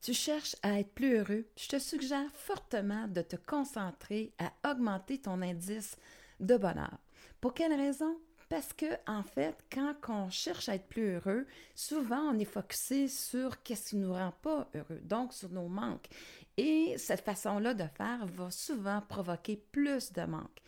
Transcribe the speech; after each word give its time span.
tu 0.00 0.14
cherches 0.14 0.56
à 0.62 0.78
être 0.78 0.92
plus 0.92 1.16
heureux, 1.16 1.44
je 1.56 1.68
te 1.68 1.78
suggère 1.78 2.30
fortement 2.32 3.08
de 3.08 3.22
te 3.22 3.36
concentrer 3.36 4.32
à 4.38 4.70
augmenter 4.70 5.18
ton 5.18 5.42
indice 5.42 5.96
de 6.40 6.56
bonheur. 6.56 6.98
Pour 7.40 7.54
quelle 7.54 7.74
raison? 7.74 8.16
Parce 8.48 8.72
que, 8.72 8.86
en 9.06 9.22
fait, 9.22 9.56
quand 9.70 9.94
on 10.08 10.30
cherche 10.30 10.70
à 10.70 10.76
être 10.76 10.86
plus 10.86 11.16
heureux, 11.16 11.46
souvent 11.74 12.20
on 12.20 12.38
est 12.38 12.46
focusé 12.46 13.06
sur 13.06 13.62
qu'est-ce 13.62 13.90
qui 13.90 13.96
nous 13.96 14.12
rend 14.12 14.32
pas 14.40 14.70
heureux, 14.74 15.00
donc 15.02 15.34
sur 15.34 15.50
nos 15.50 15.68
manques. 15.68 16.08
Et 16.56 16.96
cette 16.96 17.24
façon-là 17.24 17.74
de 17.74 17.84
faire 17.96 18.24
va 18.26 18.50
souvent 18.50 19.02
provoquer 19.02 19.56
plus 19.70 20.12
de 20.12 20.22
manques. 20.22 20.62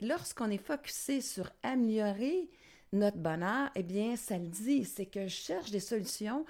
Lorsqu'on 0.00 0.50
est 0.50 0.64
focusé 0.64 1.20
sur 1.20 1.50
améliorer 1.62 2.48
notre 2.92 3.18
bonheur, 3.18 3.70
eh 3.74 3.82
bien, 3.82 4.14
ça 4.14 4.38
le 4.38 4.46
dit, 4.46 4.84
c'est 4.84 5.06
que 5.06 5.26
je 5.26 5.34
cherche 5.34 5.72
des 5.72 5.80
solutions 5.80 6.46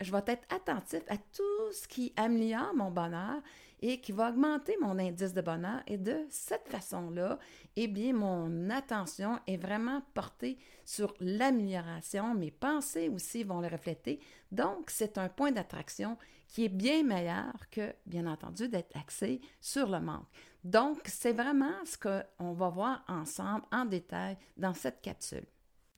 je 0.00 0.12
vais 0.12 0.22
être 0.26 0.54
attentif 0.54 1.02
à 1.08 1.16
tout 1.16 1.72
ce 1.72 1.86
qui 1.86 2.12
améliore 2.16 2.74
mon 2.74 2.90
bonheur 2.90 3.42
et 3.80 4.00
qui 4.00 4.12
va 4.12 4.30
augmenter 4.30 4.76
mon 4.80 4.98
indice 4.98 5.34
de 5.34 5.40
bonheur. 5.40 5.82
Et 5.86 5.98
de 5.98 6.26
cette 6.30 6.68
façon-là, 6.68 7.38
eh 7.76 7.88
bien, 7.88 8.14
mon 8.14 8.70
attention 8.70 9.38
est 9.46 9.56
vraiment 9.56 10.02
portée 10.14 10.58
sur 10.84 11.14
l'amélioration. 11.20 12.34
Mes 12.34 12.50
pensées 12.50 13.08
aussi 13.08 13.44
vont 13.44 13.60
le 13.60 13.68
refléter. 13.68 14.20
Donc, 14.50 14.90
c'est 14.90 15.18
un 15.18 15.28
point 15.28 15.52
d'attraction 15.52 16.16
qui 16.48 16.64
est 16.64 16.70
bien 16.70 17.02
meilleur 17.02 17.52
que, 17.70 17.94
bien 18.06 18.26
entendu, 18.26 18.68
d'être 18.68 18.96
axé 18.96 19.40
sur 19.60 19.88
le 19.88 20.00
manque. 20.00 20.28
Donc, 20.64 21.00
c'est 21.04 21.32
vraiment 21.32 21.84
ce 21.84 21.98
qu'on 21.98 22.52
va 22.52 22.68
voir 22.68 23.04
ensemble 23.08 23.64
en 23.72 23.84
détail 23.84 24.36
dans 24.56 24.74
cette 24.74 25.02
capsule. 25.02 25.46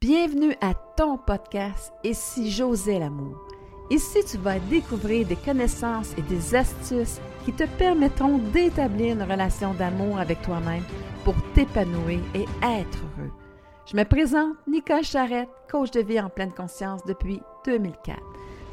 Bienvenue 0.00 0.54
à 0.60 0.74
ton 0.74 1.18
podcast 1.18 1.92
si 2.12 2.52
j'osais 2.52 3.00
l'amour. 3.00 3.36
Ici, 3.90 4.20
tu 4.30 4.38
vas 4.38 4.60
découvrir 4.60 5.26
des 5.26 5.34
connaissances 5.34 6.12
et 6.16 6.22
des 6.22 6.54
astuces 6.54 7.20
qui 7.44 7.52
te 7.52 7.64
permettront 7.64 8.38
d'établir 8.38 9.14
une 9.14 9.28
relation 9.28 9.74
d'amour 9.74 10.20
avec 10.20 10.40
toi-même 10.42 10.84
pour 11.24 11.34
t'épanouir 11.52 12.20
et 12.32 12.44
être 12.62 12.98
heureux. 13.18 13.32
Je 13.90 13.96
me 13.96 14.04
présente 14.04 14.54
Nicole 14.68 15.02
Charrette, 15.02 15.50
coach 15.68 15.90
de 15.90 16.00
vie 16.00 16.20
en 16.20 16.28
pleine 16.28 16.52
conscience 16.52 17.04
depuis 17.04 17.40
2004. 17.64 18.20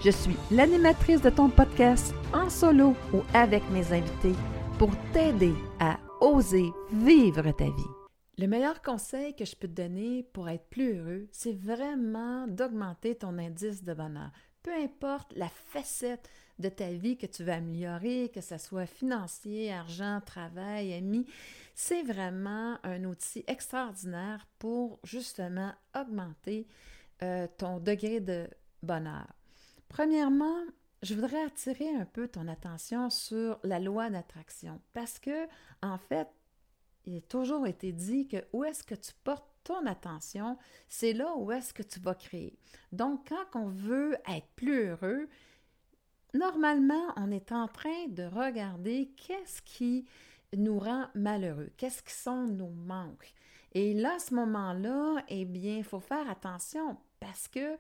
Je 0.02 0.12
suis 0.12 0.38
l'animatrice 0.52 1.24
de 1.24 1.32
ton 1.32 1.50
podcast 1.50 2.14
en 2.36 2.52
solo 2.52 2.94
ou 3.16 3.22
avec 3.34 3.64
mes 3.72 3.92
invités 3.92 4.36
pour 4.78 4.92
t'aider 5.12 5.56
à 5.80 5.98
oser 6.22 6.72
vivre 6.94 7.50
ta 7.50 7.66
vie. 7.66 8.05
Le 8.38 8.48
meilleur 8.48 8.82
conseil 8.82 9.34
que 9.34 9.46
je 9.46 9.56
peux 9.56 9.70
te 9.70 9.82
donner 9.82 10.24
pour 10.24 10.50
être 10.50 10.68
plus 10.70 10.98
heureux, 10.98 11.28
c'est 11.32 11.56
vraiment 11.56 12.48
d'augmenter 12.48 13.16
ton 13.16 13.38
indice 13.38 13.82
de 13.82 13.94
bonheur. 13.94 14.30
Peu 14.62 14.74
importe 14.74 15.32
la 15.38 15.48
facette 15.48 16.30
de 16.60 16.68
ta 16.68 16.92
vie 16.92 17.18
que 17.18 17.28
tu 17.28 17.46
veux 17.46 17.54
améliorer, 17.54 18.30
que 18.34 18.42
ce 18.42 18.58
soit 18.58 18.88
financier, 18.88 19.72
argent, 19.72 20.20
travail, 20.26 20.94
amis, 20.94 21.26
c'est 21.76 22.04
vraiment 22.04 22.78
un 22.84 23.06
outil 23.06 23.46
extraordinaire 23.48 24.46
pour 24.60 25.00
justement 25.06 25.72
augmenter 25.98 26.68
euh, 27.24 27.48
ton 27.58 27.80
degré 27.80 28.20
de 28.20 28.50
bonheur. 28.84 29.28
Premièrement, 29.88 30.60
je 31.04 31.14
voudrais 31.14 31.46
attirer 31.46 31.90
un 31.90 32.06
peu 32.06 32.28
ton 32.28 32.50
attention 32.50 33.10
sur 33.10 33.60
la 33.64 33.80
loi 33.80 34.10
d'attraction 34.10 34.82
parce 34.94 35.20
que, 35.20 35.48
en 35.82 35.98
fait, 35.98 36.28
il 37.06 37.18
a 37.18 37.22
toujours 37.22 37.68
été 37.68 37.92
dit 37.92 38.28
que 38.28 38.38
où 38.54 38.64
est-ce 38.64 38.84
que 38.84 38.96
tu 38.96 39.12
portes 39.24 39.46
ton 39.64 39.86
attention, 39.88 40.58
c'est 40.88 41.14
là 41.14 41.36
où 41.36 41.52
est-ce 41.52 41.74
que 41.74 41.84
tu 41.84 42.00
vas 42.00 42.14
créer. 42.14 42.58
Donc, 42.92 43.28
quand 43.30 43.60
on 43.60 43.68
veut 43.68 44.16
être 44.30 44.48
plus 44.56 44.90
heureux, 44.90 45.28
normalement, 46.34 47.08
on 47.18 47.32
est 47.32 47.52
en 47.52 47.68
train 47.68 48.08
de 48.08 48.24
regarder 48.24 49.12
qu'est-ce 49.18 49.62
qui 49.64 50.06
nous 50.56 50.80
rend 50.80 51.08
malheureux, 51.16 51.72
qu'est-ce 51.78 52.04
qui 52.04 52.14
sont 52.14 52.46
nos 52.46 52.70
manques. 52.70 53.34
Et 53.74 53.94
là, 53.94 54.16
à 54.16 54.20
ce 54.20 54.34
moment-là, 54.36 55.24
eh 55.28 55.46
bien, 55.46 55.78
il 55.78 55.84
faut 55.84 56.00
faire 56.00 56.30
attention 56.30 56.98
parce 57.20 57.48
que 57.48 57.78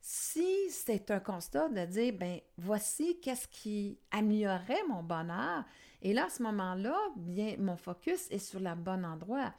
si 0.00 0.68
c'est 0.68 1.10
un 1.10 1.20
constat 1.20 1.70
de 1.70 1.86
dire, 1.86 2.12
ben 2.12 2.38
voici 2.58 3.18
qu'est-ce 3.20 3.48
qui 3.48 3.98
améliorerait 4.10 4.84
mon 4.88 5.02
bonheur, 5.02 5.64
et 6.04 6.12
là, 6.12 6.26
à 6.26 6.28
ce 6.28 6.42
moment-là, 6.42 6.94
bien, 7.16 7.56
mon 7.58 7.78
focus 7.78 8.30
est 8.30 8.38
sur 8.38 8.60
le 8.60 8.74
bon 8.74 9.06
endroit. 9.06 9.54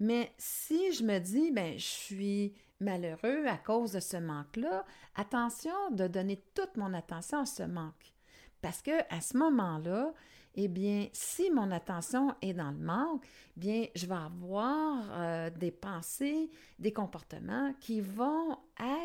Mais 0.00 0.32
si 0.38 0.94
je 0.94 1.04
me 1.04 1.18
dis, 1.18 1.50
ben 1.52 1.78
je 1.78 1.84
suis 1.84 2.54
malheureux 2.80 3.44
à 3.46 3.58
cause 3.58 3.92
de 3.92 4.00
ce 4.00 4.16
manque-là, 4.16 4.86
attention 5.14 5.90
de 5.90 6.06
donner 6.06 6.42
toute 6.54 6.78
mon 6.78 6.94
attention 6.94 7.40
à 7.40 7.46
ce 7.46 7.64
manque. 7.64 8.14
Parce 8.62 8.80
que 8.80 8.98
à 9.14 9.20
ce 9.20 9.36
moment-là, 9.36 10.14
eh 10.54 10.68
bien, 10.68 11.08
si 11.12 11.50
mon 11.50 11.70
attention 11.70 12.34
est 12.40 12.54
dans 12.54 12.70
le 12.70 12.78
manque, 12.78 13.26
bien, 13.56 13.84
je 13.94 14.06
vais 14.06 14.14
avoir 14.14 15.04
euh, 15.12 15.50
des 15.50 15.70
pensées, 15.70 16.50
des 16.78 16.94
comportements 16.94 17.74
qui 17.78 18.00
vont 18.00 18.56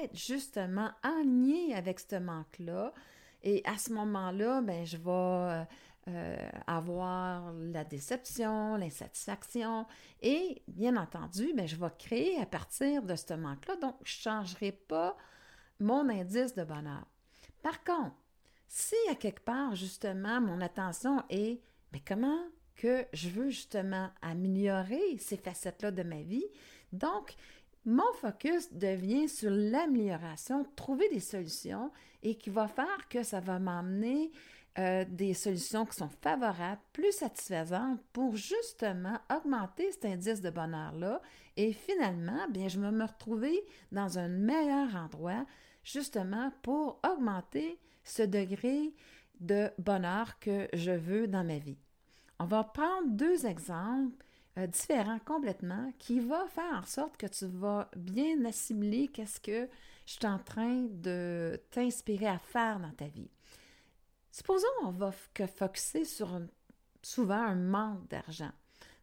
être 0.02 0.16
justement 0.16 0.90
alignés 1.04 1.76
avec 1.76 2.00
ce 2.00 2.16
manque-là. 2.16 2.94
Et 3.44 3.62
à 3.66 3.78
ce 3.78 3.92
moment-là, 3.94 4.62
ben, 4.62 4.86
je 4.86 4.98
vais 4.98 5.68
euh, 6.08 6.38
avoir 6.68 7.52
la 7.54 7.84
déception, 7.84 8.76
l'insatisfaction 8.76 9.88
et 10.22 10.62
bien 10.68 10.98
entendu, 10.98 11.52
ben, 11.56 11.68
je 11.68 11.76
vais 11.76 11.90
créer 11.98 12.40
à 12.40 12.46
partir 12.46 13.02
de 13.02 13.16
ce 13.16 13.34
manque-là. 13.34 13.76
Donc, 13.78 13.96
je 14.04 14.18
ne 14.18 14.22
changerai 14.22 14.72
pas 14.72 15.18
mon 15.80 16.08
indice 16.10 16.54
de 16.54 16.64
bonheur. 16.64 17.06
Par 17.64 17.84
contre, 17.84 18.16
si 18.68 18.96
à 19.10 19.16
quelque 19.16 19.44
part, 19.44 19.74
justement, 19.74 20.40
mon 20.42 20.62
attention 20.62 21.24
est, 21.30 21.62
mais 21.92 22.02
comment 22.06 22.40
que 22.76 23.06
je 23.14 23.30
veux 23.30 23.50
justement 23.50 24.10
améliorer 24.22 25.18
ces 25.18 25.38
facettes-là 25.38 25.90
de 25.90 26.04
ma 26.04 26.22
vie, 26.22 26.46
donc, 26.94 27.36
mon 27.86 28.14
focus 28.14 28.74
devient 28.74 29.30
sur 29.30 29.50
l'amélioration, 29.50 30.66
trouver 30.76 31.10
des 31.10 31.20
solutions 31.20 31.92
et 32.24 32.36
qui 32.36 32.50
va 32.50 32.68
faire 32.68 33.08
que 33.10 33.24
ça 33.24 33.40
va 33.40 33.60
m'emmener 33.60 34.32
euh, 34.78 35.06
des 35.08 35.34
solutions 35.34 35.86
qui 35.86 35.96
sont 35.96 36.10
favorables, 36.22 36.82
plus 36.92 37.14
satisfaisantes 37.14 38.02
pour 38.12 38.36
justement 38.36 39.18
augmenter 39.34 39.92
cet 39.92 40.06
indice 40.06 40.42
de 40.42 40.50
bonheur-là 40.50 41.22
et 41.58 41.72
finalement, 41.72 42.48
bien, 42.50 42.68
je 42.68 42.80
vais 42.80 42.92
me 42.92 43.06
retrouver 43.06 43.64
dans 43.92 44.20
un 44.20 44.28
meilleur 44.28 44.96
endroit 44.96 45.46
justement 45.84 46.52
pour 46.62 47.00
augmenter 47.10 47.80
ce 48.04 48.24
degré 48.24 48.94
de 49.40 49.70
bonheur 49.78 50.40
que 50.40 50.68
je 50.74 50.92
veux 50.92 51.28
dans 51.28 51.44
ma 51.44 51.58
vie. 51.58 51.78
On 52.40 52.46
va 52.46 52.64
prendre 52.64 53.08
deux 53.10 53.46
exemples 53.46 54.26
euh, 54.58 54.68
différents 54.68 55.20
complètement 55.20 55.92
qui 56.00 56.20
vont 56.20 56.48
faire 56.48 56.82
en 56.82 56.86
sorte 56.86 57.18
que 57.18 57.28
tu 57.28 57.46
vas 57.46 57.90
bien 57.96 58.44
assimiler 58.46 59.08
qu'est-ce 59.08 59.40
que 59.40 59.70
je 60.06 60.14
suis 60.14 60.26
en 60.26 60.40
train 60.40 60.88
de 60.90 61.60
t'inspirer 61.72 62.28
à 62.28 62.40
faire 62.40 62.80
dans 62.80 62.92
ta 62.92 63.08
vie. 63.08 63.30
Supposons 64.36 64.68
on 64.84 64.92
va 64.92 65.14
que 65.34 65.46
sur 66.04 66.42
souvent 67.02 67.42
un 67.42 67.56
manque 67.56 68.06
d'argent. 68.10 68.52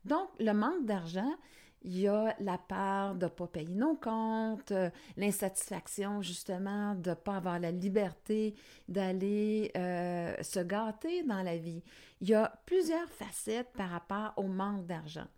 Donc, 0.05 0.29
le 0.39 0.53
manque 0.53 0.85
d'argent, 0.85 1.35
il 1.81 2.01
y 2.01 2.07
a 2.07 2.37
la 2.39 2.59
part 2.59 3.15
de 3.15 3.25
ne 3.25 3.31
pas 3.31 3.47
payer 3.47 3.75
nos 3.75 3.95
comptes, 3.95 4.73
euh, 4.73 4.91
l'insatisfaction 5.17 6.21
justement 6.21 6.95
de 6.97 7.11
ne 7.11 7.15
pas 7.15 7.37
avoir 7.37 7.59
la 7.59 7.71
liberté 7.71 8.55
d'aller 8.89 9.73
euh, 9.75 10.35
se 10.43 10.61
gâter 10.61 11.23
dans 11.23 11.43
la 11.43 11.57
vie. 11.57 11.83
Il 12.21 12.29
y 12.29 12.35
a 12.35 12.53
plusieurs 12.67 13.09
facettes 13.09 13.73
par 13.73 13.89
rapport 13.89 14.35
au 14.37 14.49
manque 14.49 14.85
d'argent. 14.85 15.29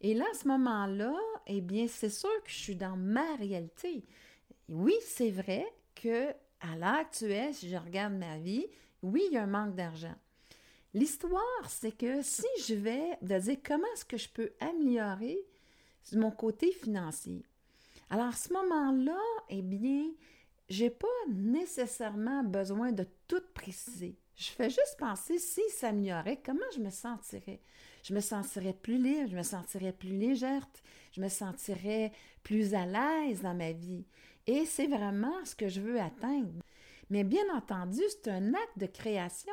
Et 0.00 0.14
là, 0.14 0.24
à 0.32 0.34
ce 0.34 0.48
moment-là, 0.48 1.14
eh 1.46 1.60
bien, 1.60 1.88
c'est 1.88 2.08
sûr 2.08 2.42
que 2.42 2.50
je 2.50 2.56
suis 2.56 2.76
dans 2.76 2.96
ma 2.96 3.36
réalité. 3.36 4.02
Oui, 4.70 4.94
c'est 5.02 5.30
vrai 5.30 5.66
que 5.94 6.30
à 6.60 6.74
l'heure 6.78 7.00
actuelle, 7.00 7.52
si 7.52 7.68
je 7.68 7.76
regarde 7.76 8.14
ma 8.14 8.38
vie, 8.38 8.66
oui, 9.02 9.22
il 9.28 9.34
y 9.34 9.36
a 9.36 9.42
un 9.42 9.46
manque 9.46 9.74
d'argent. 9.74 10.14
L'histoire, 10.94 11.68
c'est 11.68 11.96
que 11.96 12.22
si 12.22 12.46
je 12.66 12.74
vais 12.74 13.18
de 13.22 13.38
dire 13.38 13.58
comment 13.64 13.86
est-ce 13.94 14.04
que 14.04 14.18
je 14.18 14.28
peux 14.28 14.52
améliorer 14.60 15.38
mon 16.12 16.30
côté 16.30 16.72
financier. 16.72 17.44
Alors, 18.10 18.26
à 18.26 18.32
ce 18.32 18.52
moment-là, 18.52 19.20
eh 19.48 19.62
bien, 19.62 20.04
j'ai 20.68 20.90
pas 20.90 21.06
nécessairement 21.30 22.42
besoin 22.42 22.92
de 22.92 23.06
tout 23.28 23.42
préciser. 23.54 24.16
Je 24.36 24.50
fais 24.50 24.70
juste 24.70 24.96
penser 24.98 25.38
si 25.38 25.60
ça 25.70 25.88
s'améliorait, 25.88 26.40
comment 26.44 26.60
je 26.74 26.80
me 26.80 26.90
sentirais? 26.90 27.60
Je 28.02 28.14
me 28.14 28.20
sentirais 28.20 28.72
plus 28.72 28.98
libre, 28.98 29.30
je 29.30 29.36
me 29.36 29.42
sentirais 29.42 29.92
plus 29.92 30.16
légère, 30.16 30.66
je 31.12 31.20
me 31.20 31.28
sentirais 31.28 32.12
plus 32.42 32.74
à 32.74 32.86
l'aise 32.86 33.42
dans 33.42 33.54
ma 33.54 33.72
vie. 33.72 34.04
Et 34.46 34.66
c'est 34.66 34.88
vraiment 34.88 35.44
ce 35.44 35.54
que 35.54 35.68
je 35.68 35.80
veux 35.80 36.00
atteindre. 36.00 36.62
Mais 37.12 37.24
bien 37.24 37.44
entendu, 37.54 38.00
c'est 38.08 38.30
un 38.30 38.54
acte 38.54 38.78
de 38.78 38.86
création. 38.86 39.52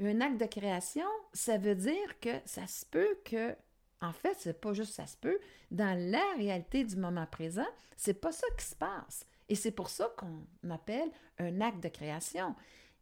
Un 0.00 0.22
acte 0.22 0.40
de 0.40 0.46
création, 0.46 1.04
ça 1.34 1.58
veut 1.58 1.74
dire 1.74 2.18
que 2.18 2.30
ça 2.46 2.66
se 2.66 2.86
peut 2.86 3.18
que 3.26 3.54
en 4.00 4.14
fait, 4.14 4.34
c'est 4.38 4.58
pas 4.58 4.72
juste 4.72 4.94
ça 4.94 5.06
se 5.06 5.18
peut. 5.18 5.38
Dans 5.70 5.98
la 5.98 6.24
réalité 6.38 6.82
du 6.82 6.96
moment 6.96 7.26
présent, 7.26 7.66
c'est 7.94 8.18
pas 8.22 8.32
ça 8.32 8.46
qui 8.58 8.64
se 8.64 8.74
passe. 8.74 9.26
Et 9.50 9.54
c'est 9.54 9.70
pour 9.70 9.90
ça 9.90 10.14
qu'on 10.16 10.70
appelle 10.70 11.10
un 11.38 11.60
acte 11.60 11.82
de 11.82 11.88
création. 11.88 12.54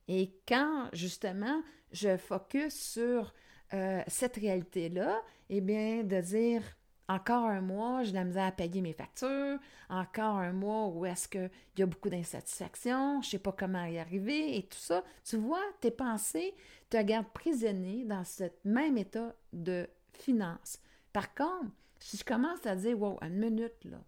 Et 0.08 0.34
quand, 0.48 0.88
justement, 0.92 1.62
je 1.92 2.16
focus 2.16 2.74
sur 2.74 3.32
euh, 3.72 4.02
cette 4.08 4.34
réalité-là, 4.34 5.22
eh 5.48 5.60
bien, 5.60 6.02
de 6.02 6.20
dire, 6.20 6.64
encore 7.08 7.44
un 7.46 7.60
mois, 7.60 8.02
j'ai 8.02 8.12
de 8.12 8.16
la 8.16 8.24
misère 8.24 8.46
à 8.46 8.52
payer 8.52 8.80
mes 8.80 8.92
factures, 8.92 9.58
encore 9.88 10.36
un 10.36 10.52
mois 10.52 10.86
où 10.88 11.04
est-ce 11.04 11.28
qu'il 11.28 11.50
y 11.78 11.82
a 11.82 11.86
beaucoup 11.86 12.08
d'insatisfaction, 12.08 13.20
je 13.22 13.26
ne 13.26 13.30
sais 13.30 13.38
pas 13.38 13.52
comment 13.52 13.84
y 13.84 13.98
arriver 13.98 14.56
et 14.56 14.62
tout 14.62 14.78
ça. 14.78 15.04
Tu 15.24 15.36
vois, 15.36 15.62
tes 15.80 15.90
pensées 15.90 16.54
te 16.88 17.00
gardent 17.02 17.32
prisonnier 17.32 18.04
dans 18.04 18.24
ce 18.24 18.44
même 18.64 18.96
état 18.98 19.34
de 19.52 19.88
finance. 20.12 20.78
Par 21.12 21.34
contre, 21.34 21.70
si 21.98 22.16
je 22.16 22.24
commence 22.24 22.66
à 22.66 22.76
dire, 22.76 23.00
wow, 23.00 23.18
une 23.22 23.38
minute 23.38 23.84
là, 23.84 24.02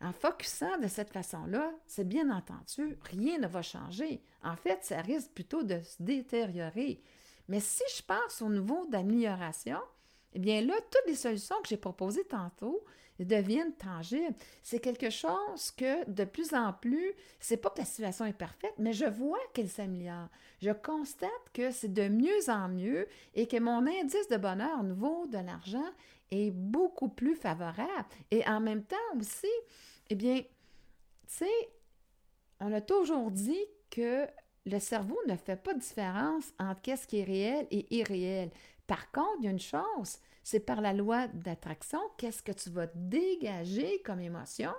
en 0.00 0.12
focusant 0.12 0.78
de 0.78 0.86
cette 0.86 1.10
façon-là, 1.10 1.72
c'est 1.86 2.06
bien 2.06 2.30
entendu, 2.30 2.96
rien 3.02 3.38
ne 3.38 3.48
va 3.48 3.62
changer. 3.62 4.22
En 4.44 4.54
fait, 4.54 4.84
ça 4.84 5.00
risque 5.00 5.32
plutôt 5.32 5.64
de 5.64 5.80
se 5.80 6.00
détériorer. 6.00 7.02
Mais 7.48 7.60
si 7.60 7.82
je 7.96 8.02
passe 8.02 8.42
au 8.42 8.48
niveau 8.48 8.86
d'amélioration, 8.86 9.80
eh 10.34 10.38
bien 10.38 10.60
là, 10.60 10.74
toutes 10.90 11.06
les 11.06 11.14
solutions 11.14 11.56
que 11.62 11.68
j'ai 11.68 11.76
proposées 11.76 12.24
tantôt 12.24 12.84
deviennent 13.24 13.72
tangibles. 13.72 14.34
C'est 14.62 14.78
quelque 14.78 15.10
chose 15.10 15.70
que 15.76 16.08
de 16.08 16.24
plus 16.24 16.54
en 16.54 16.72
plus, 16.72 17.12
c'est 17.40 17.56
pas 17.56 17.70
que 17.70 17.78
la 17.78 17.84
situation 17.84 18.24
est 18.26 18.32
parfaite, 18.32 18.74
mais 18.78 18.92
je 18.92 19.06
vois 19.06 19.40
qu'elle 19.54 19.68
s'améliore. 19.68 20.28
Je 20.62 20.70
constate 20.70 21.30
que 21.52 21.70
c'est 21.70 21.92
de 21.92 22.08
mieux 22.08 22.48
en 22.48 22.68
mieux 22.68 23.08
et 23.34 23.46
que 23.46 23.58
mon 23.58 23.86
indice 23.86 24.28
de 24.28 24.36
bonheur 24.36 24.80
au 24.80 24.84
niveau 24.84 25.26
de 25.26 25.38
l'argent 25.38 25.90
est 26.30 26.50
beaucoup 26.50 27.08
plus 27.08 27.34
favorable. 27.34 28.08
Et 28.30 28.46
en 28.46 28.60
même 28.60 28.84
temps 28.84 28.96
aussi, 29.18 29.46
eh 30.10 30.14
bien, 30.14 30.36
tu 30.38 30.46
sais, 31.26 31.70
on 32.60 32.72
a 32.72 32.80
toujours 32.80 33.30
dit 33.30 33.64
que 33.90 34.26
le 34.66 34.78
cerveau 34.78 35.18
ne 35.26 35.36
fait 35.36 35.56
pas 35.56 35.74
de 35.74 35.80
différence 35.80 36.52
entre 36.58 36.82
qu'est-ce 36.82 37.06
qui 37.06 37.20
est 37.20 37.24
réel 37.24 37.66
et 37.70 37.86
irréel. 37.96 38.50
Par 38.88 39.12
contre, 39.12 39.36
il 39.40 39.44
y 39.44 39.48
a 39.48 39.50
une 39.52 39.60
chose, 39.60 40.16
c'est 40.42 40.60
par 40.60 40.80
la 40.80 40.94
loi 40.94 41.28
d'attraction, 41.28 42.00
qu'est-ce 42.16 42.42
que 42.42 42.52
tu 42.52 42.70
vas 42.70 42.86
dégager 42.94 44.02
comme 44.02 44.18
émotion, 44.18 44.72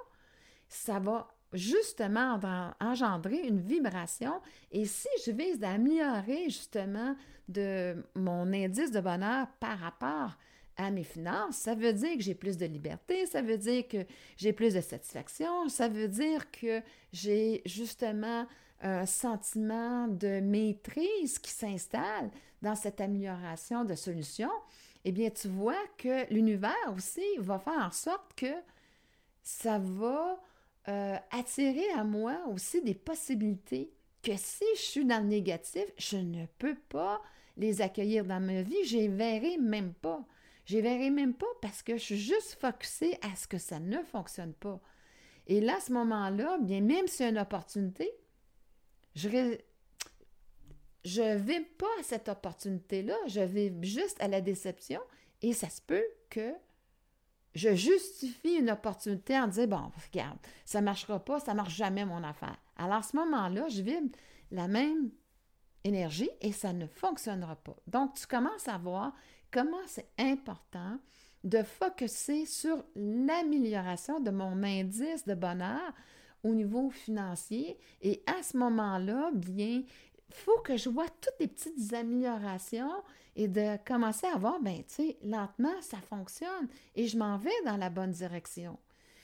ça 0.68 1.00
va 1.00 1.28
justement 1.54 2.40
engendrer 2.80 3.48
une 3.48 3.62
vibration. 3.62 4.42
Et 4.72 4.86
si 4.86 5.08
je 5.26 5.32
vise 5.32 5.60
d'améliorer 5.60 6.46
justement 6.46 7.16
de 7.48 8.04
mon 8.16 8.52
indice 8.52 8.92
de 8.92 9.00
bonheur 9.00 9.48
par 9.60 9.78
rapport 9.78 10.38
à 10.76 10.90
mes 10.90 11.04
finances, 11.04 11.58
ça 11.58 11.76
veut 11.76 11.94
dire 11.94 12.16
que 12.16 12.24
j'ai 12.24 12.36
plus 12.36 12.58
de 12.58 12.66
liberté, 12.66 13.28
ça 13.28 13.44
veut 13.44 13.58
dire 13.58 13.88
que 13.88 14.06
j'ai 14.38 14.54
plus 14.54 14.74
de 14.74 14.82
satisfaction, 14.82 15.70
ça 15.70 15.88
veut 15.88 16.08
dire 16.08 16.50
que 16.50 16.82
j'ai 17.14 17.62
justement 17.66 18.48
un 18.82 19.06
sentiment 19.06 20.08
de 20.08 20.40
maîtrise 20.40 21.40
qui 21.40 21.52
s'installe 21.52 22.32
dans 22.62 22.76
cette 22.76 23.02
amélioration 23.02 23.84
de 23.84 23.96
solution. 23.96 24.50
Eh 25.06 25.12
bien, 25.12 25.30
tu 25.30 25.48
vois 25.48 25.82
que 25.98 26.32
l'univers 26.34 26.74
aussi 26.96 27.24
va 27.38 27.60
faire 27.60 27.86
en 27.86 27.92
sorte 27.92 28.34
que 28.36 28.54
ça 29.44 29.80
va 29.80 30.40
euh, 30.88 31.18
attirer 31.32 31.90
à 31.96 32.04
moi 32.04 32.38
aussi 32.54 32.82
des 32.82 32.94
possibilités 32.94 33.92
que 34.22 34.36
si 34.36 34.66
je 34.76 34.82
suis 34.82 35.06
dans 35.06 35.22
le 35.22 35.30
négatif, 35.30 35.86
je 35.98 36.18
ne 36.18 36.46
peux 36.58 36.76
pas 36.76 37.22
les 37.58 37.82
accueillir 37.82 38.26
dans 38.26 38.40
ma 38.40 38.62
vie, 38.62 38.84
je 38.86 38.98
les 38.98 39.08
verrai 39.08 39.58
même 39.58 39.94
pas. 39.94 40.26
Je 40.66 40.76
les 40.76 40.82
verrai 40.82 41.10
même 41.10 41.34
pas 41.34 41.48
parce 41.62 41.82
que 41.82 41.98
je 41.98 42.04
suis 42.04 42.18
juste 42.20 42.58
focusée 42.60 43.18
à 43.22 43.36
ce 43.36 43.48
que 43.48 43.58
ça 43.58 43.80
ne 43.80 44.02
fonctionne 44.04 44.54
pas. 44.54 44.80
Et 45.48 45.62
là, 45.62 45.78
à 45.78 45.80
ce 45.80 45.92
moment-là, 45.94 46.58
bien, 46.60 46.82
même 46.82 47.08
s'il 47.08 47.26
y 47.26 47.28
a 47.28 47.32
une 47.32 47.40
opportunité, 47.40 48.12
je 51.04 51.22
ne 51.22 51.36
vais 51.36 51.62
pas 51.62 51.88
à 52.00 52.04
cette 52.04 52.30
opportunité-là, 52.30 53.16
je 53.28 53.42
vais 53.42 53.74
juste 53.82 54.22
à 54.22 54.28
la 54.28 54.42
déception 54.42 55.02
et 55.42 55.54
ça 55.54 55.70
se 55.70 55.82
peut 55.82 56.06
que 56.30 56.54
je 57.56 57.74
justifie 57.74 58.56
une 58.56 58.70
opportunité 58.70 59.38
en 59.38 59.48
disant, 59.48 59.68
bon, 59.68 59.92
regarde, 60.12 60.38
ça 60.66 60.82
ne 60.82 60.86
marchera 60.86 61.20
pas, 61.20 61.40
ça 61.40 61.52
ne 61.52 61.58
marche 61.58 61.76
jamais 61.76 62.06
mon 62.06 62.24
affaire. 62.24 62.58
Alors 62.78 62.98
à 62.98 63.04
ce 63.04 63.16
moment-là, 63.18 63.68
je 63.70 63.82
vibre 63.82 64.16
la 64.52 64.68
même 64.68 65.10
énergie 65.84 66.30
et 66.42 66.52
ça 66.52 66.74
ne 66.74 66.88
fonctionnera 66.88 67.56
pas. 67.56 67.76
Donc, 67.88 68.16
tu 68.16 68.28
commences 68.28 68.68
à 68.68 68.78
voir 68.78 69.14
comment 69.52 69.78
c'est 69.88 70.10
important 70.18 71.00
de 71.44 71.64
focuser 71.64 72.46
sur 72.46 72.84
l'amélioration 72.96 74.20
de 74.20 74.30
mon 74.30 74.62
indice 74.64 75.26
de 75.26 75.34
bonheur 75.34 75.94
au 76.44 76.54
niveau 76.54 76.90
financier. 76.90 77.78
Et 78.02 78.24
à 78.26 78.42
ce 78.44 78.58
moment-là, 78.58 79.32
bien, 79.34 79.84
il 80.30 80.36
faut 80.36 80.60
que 80.60 80.78
je 80.78 80.90
vois 80.90 81.08
toutes 81.22 81.40
les 81.40 81.48
petites 81.48 81.94
améliorations 81.94 83.04
et 83.36 83.48
de 83.48 83.78
commencer 83.86 84.28
à 84.28 84.38
voir, 84.38 84.60
ben, 84.62 84.78
tu 84.78 84.96
sais, 84.96 85.18
lentement, 85.24 85.82
ça 85.82 85.98
fonctionne 85.98 86.68
et 86.96 87.08
je 87.08 87.18
m'en 87.18 87.38
vais 87.38 87.52
dans 87.66 87.78
la 87.78 87.90
bonne 87.90 88.12
direction. 88.12 88.78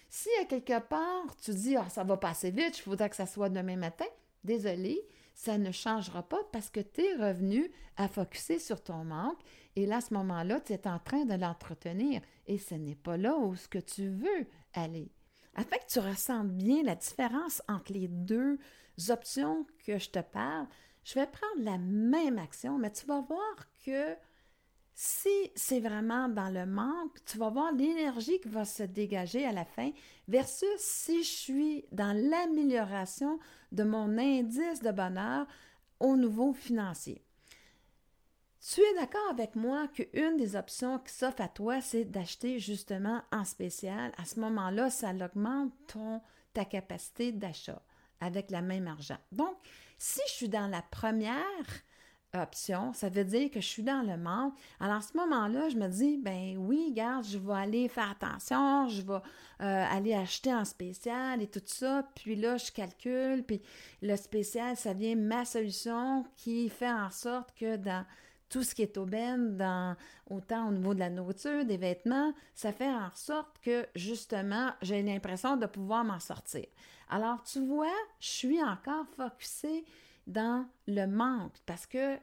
Si 0.10 0.30
à 0.42 0.46
quelque 0.46 0.80
part, 0.80 1.36
tu 1.44 1.52
dis, 1.52 1.76
ah, 1.76 1.90
ça 1.90 2.04
va 2.04 2.18
passer 2.18 2.52
vite, 2.52 2.78
je 2.78 2.90
voudrais 2.90 3.10
que 3.10 3.16
ça 3.16 3.26
soit 3.26 3.50
demain 3.50 3.76
matin, 3.76 4.06
désolé, 4.44 5.02
ça 5.34 5.58
ne 5.58 5.72
changera 5.72 6.24
pas 6.24 6.40
parce 6.54 6.70
que 6.70 6.80
tu 6.80 7.02
es 7.02 7.16
revenu 7.16 7.70
à 7.98 8.08
focuser 8.08 8.58
sur 8.60 8.82
ton 8.82 9.04
manque 9.04 9.40
et 9.76 9.86
là, 9.86 9.98
à 9.98 10.02
ce 10.02 10.14
moment-là, 10.14 10.62
tu 10.62 10.74
es 10.74 10.88
en 10.88 11.00
train 11.00 11.26
de 11.26 11.34
l'entretenir 11.34 12.22
et 12.48 12.58
ce 12.58 12.76
n'est 12.76 12.96
pas 12.96 13.18
là 13.18 13.36
où 13.36 13.56
ce 13.56 13.68
que 13.68 13.80
tu 13.80 14.08
veux 14.08 14.48
aller. 14.74 15.12
Afin 15.56 15.78
que 15.78 15.88
tu 15.88 16.00
ressentes 16.00 16.52
bien 16.52 16.84
la 16.84 16.96
différence 16.96 17.62
entre 17.68 17.94
les 17.94 18.08
deux 18.08 18.60
options 19.10 19.66
que 19.86 19.98
je 19.98 20.10
te 20.10 20.20
parle, 20.20 20.68
je 21.04 21.14
vais 21.16 21.28
prendre 21.28 21.64
la 21.64 21.78
même 21.78 22.38
action, 22.38 22.78
mais 22.78 22.92
tu 22.92 23.06
vas 23.06 23.22
voir 23.22 23.56
que 23.86 24.16
si 24.94 25.52
c'est 25.56 25.82
vraiment 25.82 26.30
dans 26.30 26.50
le 26.50 26.66
manque, 26.66 27.24
tu 27.26 27.38
vas 27.38 27.50
voir 27.50 27.74
l'énergie 27.74 28.40
qui 28.40 28.48
va 28.48 28.64
se 28.64 28.84
dégager 28.84 29.46
à 29.46 29.52
la 29.52 29.66
fin 29.66 29.92
versus 30.28 30.68
si 30.78 31.24
je 31.24 31.30
suis 31.30 31.86
dans 31.92 32.18
l'amélioration 32.18 33.40
de 33.72 33.84
mon 33.84 34.18
indice 34.18 34.82
de 34.82 34.92
bonheur 34.92 35.48
au 36.00 36.16
niveau 36.16 36.54
financier. 36.54 37.25
Tu 38.74 38.82
es 38.82 38.96
d'accord 38.96 39.30
avec 39.30 39.56
moi 39.56 39.88
qu'une 39.90 40.38
des 40.38 40.56
options 40.56 40.98
qui 40.98 41.14
s'offre 41.14 41.42
à 41.42 41.48
toi, 41.48 41.82
c'est 41.82 42.04
d'acheter 42.04 42.58
justement 42.58 43.22
en 43.32 43.44
spécial? 43.44 44.12
À 44.18 44.26
ce 44.26 44.40
moment-là, 44.40 44.90
ça 44.90 45.12
augmente 45.12 45.72
ton, 45.88 46.20
ta 46.52 46.66
capacité 46.66 47.32
d'achat 47.32 47.80
avec 48.22 48.50
la 48.50 48.64
même 48.64 48.88
argent. 48.88 49.20
Donc, 49.32 49.56
si 50.00 50.20
je 50.28 50.34
suis 50.34 50.50
dans 50.50 50.66
la 50.66 50.82
première 50.82 51.36
option, 52.34 52.92
ça 52.94 53.10
veut 53.10 53.24
dire 53.24 53.52
que 53.52 53.62
je 53.62 53.68
suis 53.68 53.84
dans 53.84 54.02
le 54.02 54.18
manque. 54.18 54.56
Alors, 54.80 54.98
à 54.98 55.02
ce 55.02 55.16
moment-là, 55.16 55.70
je 55.70 55.78
me 55.78 55.88
dis, 55.88 56.18
ben 56.18 56.58
oui, 56.58 56.92
garde, 56.92 57.24
je 57.24 57.38
vais 57.38 57.54
aller 57.54 57.88
faire 57.88 58.10
attention, 58.10 58.90
je 58.90 59.04
vais 59.04 59.22
euh, 59.62 59.86
aller 59.92 60.16
acheter 60.16 60.52
en 60.52 60.66
spécial 60.66 61.40
et 61.40 61.48
tout 61.48 61.62
ça. 61.66 62.10
Puis 62.16 62.36
là, 62.36 62.58
je 62.58 62.72
calcule, 62.72 63.44
puis 63.46 63.62
le 64.02 64.16
spécial, 64.16 64.76
ça 64.76 64.94
vient 64.94 65.16
ma 65.16 65.46
solution 65.46 66.26
qui 66.36 66.68
fait 66.70 66.92
en 66.92 67.12
sorte 67.12 67.54
que 67.56 67.76
dans 67.76 68.04
tout 68.50 68.64
ce 68.64 68.76
qui 68.76 68.82
est 68.82 68.98
aubaine, 68.98 69.58
dans, 69.58 69.96
autant 70.30 70.68
au 70.68 70.72
niveau 70.72 70.94
de 70.94 71.00
la 71.00 71.10
nourriture, 71.10 71.66
des 71.66 71.78
vêtements, 71.78 72.34
ça 72.54 72.72
fait 72.72 72.90
en 72.90 73.12
sorte 73.14 73.60
que, 73.60 73.88
justement, 73.96 74.72
j'ai 74.82 75.02
l'impression 75.02 75.58
de 75.58 75.66
pouvoir 75.66 76.04
m'en 76.04 76.20
sortir. 76.20 76.66
Alors, 77.10 77.44
tu 77.44 77.66
vois, 77.66 77.94
je 78.20 78.28
suis 78.28 78.64
encore 78.64 79.06
focusée 79.16 79.86
dans 80.28 80.66
le 80.88 81.06
manque 81.06 81.58
parce 81.66 81.86
que, 81.86 82.16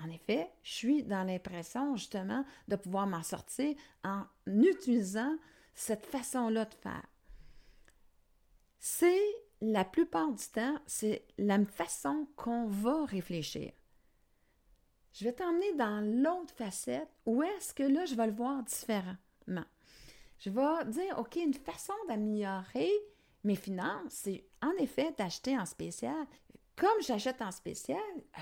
en 0.00 0.08
effet, 0.08 0.50
je 0.62 0.72
suis 0.72 1.02
dans 1.04 1.24
l'impression 1.24 1.96
justement 1.96 2.44
de 2.68 2.76
pouvoir 2.76 3.06
m'en 3.06 3.22
sortir 3.22 3.74
en 4.04 4.24
utilisant 4.46 5.36
cette 5.74 6.06
façon-là 6.06 6.64
de 6.64 6.74
faire. 6.74 7.06
C'est 8.78 9.22
la 9.60 9.84
plupart 9.84 10.32
du 10.32 10.44
temps, 10.44 10.76
c'est 10.86 11.24
la 11.38 11.64
façon 11.64 12.26
qu'on 12.36 12.66
va 12.66 13.04
réfléchir. 13.04 13.72
Je 15.12 15.24
vais 15.24 15.32
t'emmener 15.32 15.74
dans 15.74 16.00
l'autre 16.00 16.54
facette 16.54 17.08
où 17.26 17.42
est-ce 17.42 17.74
que 17.74 17.82
là, 17.82 18.04
je 18.06 18.14
vais 18.14 18.26
le 18.26 18.32
voir 18.32 18.62
différemment. 18.62 19.16
Je 20.38 20.50
vais 20.50 20.84
dire, 20.86 21.18
OK, 21.18 21.36
une 21.36 21.54
façon 21.54 21.92
d'améliorer 22.08 22.90
mes 23.44 23.56
finances, 23.56 24.08
c'est 24.08 24.44
en 24.62 24.72
effet 24.78 25.12
d'acheter 25.18 25.58
en 25.58 25.66
spécial 25.66 26.26
comme 26.76 27.02
j'achète 27.06 27.42
en 27.42 27.50
spécial, 27.50 27.98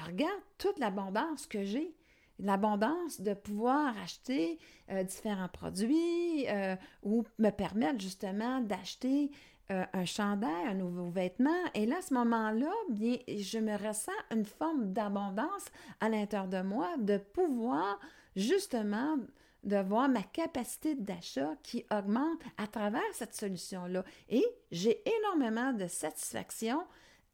regarde 0.07 0.41
toute 0.59 0.79
l'abondance 0.79 1.47
que 1.47 1.65
j'ai. 1.65 1.95
L'abondance 2.39 3.21
de 3.21 3.35
pouvoir 3.35 3.95
acheter 3.99 4.59
euh, 4.91 5.03
différents 5.03 5.49
produits 5.49 6.49
euh, 6.49 6.75
ou 7.03 7.25
me 7.39 7.51
permettre 7.51 8.01
justement 8.01 8.61
d'acheter 8.61 9.31
euh, 9.71 9.85
un 9.93 10.05
chandail, 10.05 10.67
un 10.67 10.75
nouveau 10.75 11.11
vêtement. 11.11 11.65
Et 11.75 11.87
là, 11.87 11.99
à 11.99 12.03
ce 12.03 12.15
moment-là, 12.15 12.73
bien, 12.91 13.19
je 13.29 13.59
me 13.59 13.77
ressens 13.77 14.13
une 14.31 14.45
forme 14.45 14.93
d'abondance 14.93 15.67
à 16.01 16.09
l'intérieur 16.09 16.49
de 16.49 16.63
moi, 16.63 16.97
de 16.99 17.19
pouvoir 17.19 17.99
justement 18.37 19.17
de 19.63 19.77
voir 19.77 20.09
ma 20.09 20.23
capacité 20.23 20.95
d'achat 20.95 21.55
qui 21.63 21.85
augmente 21.91 22.41
à 22.57 22.67
travers 22.67 23.03
cette 23.13 23.35
solution-là. 23.35 24.05
Et 24.29 24.45
j'ai 24.73 25.03
énormément 25.19 25.73
de 25.73 25.87
satisfaction 25.87 26.83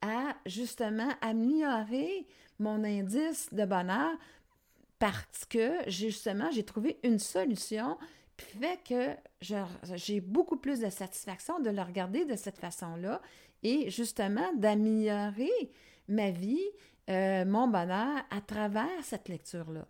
à 0.01 0.35
justement 0.45 1.09
améliorer 1.21 2.27
mon 2.59 2.83
indice 2.83 3.53
de 3.53 3.65
bonheur 3.65 4.11
parce 4.99 5.45
que 5.49 5.89
justement, 5.89 6.49
j'ai 6.51 6.63
trouvé 6.63 6.99
une 7.03 7.19
solution 7.19 7.97
fait 8.41 8.79
que 8.87 9.15
j'ai 9.95 10.21
beaucoup 10.21 10.57
plus 10.57 10.79
de 10.79 10.89
satisfaction 10.89 11.59
de 11.59 11.69
le 11.69 11.81
regarder 11.81 12.25
de 12.25 12.35
cette 12.35 12.57
façon-là 12.57 13.21
et 13.63 13.89
justement 13.89 14.53
d'améliorer 14.55 15.71
ma 16.07 16.31
vie, 16.31 16.69
euh, 17.09 17.45
mon 17.45 17.67
bonheur 17.67 18.23
à 18.29 18.41
travers 18.41 19.03
cette 19.03 19.29
lecture-là. 19.29 19.87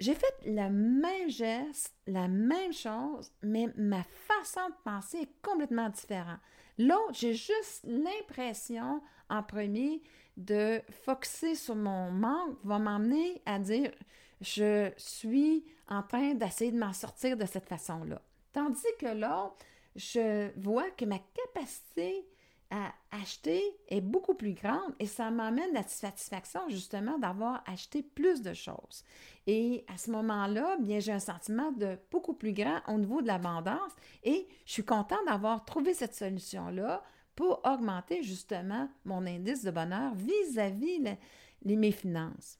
J'ai 0.00 0.14
fait 0.14 0.34
la 0.46 0.70
même 0.70 1.28
geste, 1.28 1.94
la 2.06 2.26
même 2.26 2.72
chose, 2.72 3.30
mais 3.42 3.66
ma 3.76 4.02
façon 4.02 4.66
de 4.70 4.74
penser 4.82 5.18
est 5.18 5.42
complètement 5.42 5.90
différente. 5.90 6.40
L'autre, 6.78 7.12
j'ai 7.12 7.34
juste 7.34 7.84
l'impression 7.84 9.02
en 9.28 9.42
premier 9.42 10.02
de 10.38 10.80
focuser 11.04 11.54
sur 11.54 11.76
mon 11.76 12.10
manque 12.10 12.56
va 12.64 12.78
m'emmener 12.78 13.42
à 13.44 13.58
dire 13.58 13.92
je 14.40 14.90
suis 14.96 15.64
en 15.88 16.02
train 16.02 16.34
d'essayer 16.34 16.72
de 16.72 16.78
m'en 16.78 16.92
sortir 16.92 17.36
de 17.36 17.46
cette 17.46 17.66
façon-là. 17.66 18.20
Tandis 18.52 18.80
que 18.98 19.06
l'autre, 19.06 19.56
je 19.96 20.50
vois 20.58 20.90
que 20.90 21.04
ma 21.04 21.18
capacité 21.18 22.26
à 22.70 22.92
acheter 23.10 23.62
est 23.88 24.00
beaucoup 24.00 24.34
plus 24.34 24.52
grande 24.52 24.94
et 25.00 25.06
ça 25.06 25.30
m'amène 25.30 25.72
la 25.72 25.82
satisfaction 25.82 26.60
justement 26.68 27.18
d'avoir 27.18 27.64
acheté 27.66 28.02
plus 28.02 28.42
de 28.42 28.54
choses. 28.54 29.04
Et 29.48 29.84
à 29.92 29.98
ce 29.98 30.12
moment-là, 30.12 30.76
bien 30.78 31.00
j'ai 31.00 31.12
un 31.12 31.18
sentiment 31.18 31.72
de 31.72 31.98
beaucoup 32.12 32.34
plus 32.34 32.52
grand 32.52 32.80
au 32.86 32.98
niveau 32.98 33.22
de 33.22 33.26
l'abondance 33.26 33.92
et 34.22 34.46
je 34.66 34.72
suis 34.72 34.84
contente 34.84 35.26
d'avoir 35.26 35.64
trouvé 35.64 35.94
cette 35.94 36.14
solution-là 36.14 37.02
pour 37.34 37.60
augmenter 37.64 38.22
justement 38.22 38.88
mon 39.04 39.26
indice 39.26 39.64
de 39.64 39.72
bonheur 39.72 40.14
vis-à-vis 40.14 41.00
mes 41.64 41.92
finances. 41.92 42.59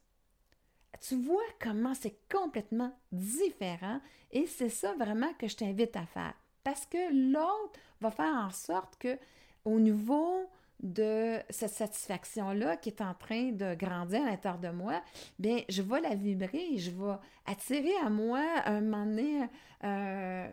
Tu 0.99 1.15
vois 1.15 1.41
comment 1.59 1.93
c'est 1.93 2.17
complètement 2.29 2.91
différent 3.11 3.99
et 4.31 4.45
c'est 4.45 4.69
ça 4.69 4.93
vraiment 4.95 5.33
que 5.39 5.47
je 5.47 5.55
t'invite 5.55 5.95
à 5.95 6.05
faire. 6.05 6.33
Parce 6.63 6.85
que 6.85 7.31
l'autre 7.31 7.79
va 7.99 8.11
faire 8.11 8.33
en 8.33 8.51
sorte 8.51 8.97
que 8.97 9.17
au 9.65 9.79
niveau 9.79 10.47
de 10.81 11.37
cette 11.49 11.73
satisfaction-là 11.73 12.77
qui 12.77 12.89
est 12.89 13.01
en 13.01 13.13
train 13.13 13.51
de 13.51 13.75
grandir 13.75 14.23
à 14.23 14.31
l'intérieur 14.31 14.59
de 14.59 14.69
moi, 14.69 15.01
bien, 15.37 15.61
je 15.69 15.81
vais 15.81 16.01
la 16.01 16.15
vibrer, 16.15 16.77
je 16.77 16.91
vais 16.91 17.15
attirer 17.45 17.95
à 18.03 18.09
moi 18.09 18.43
un 18.65 18.81
moment 18.81 19.05
donné, 19.05 19.43
euh, 19.83 20.47